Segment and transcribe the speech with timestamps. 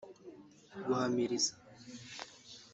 [0.85, 1.51] guhamiriza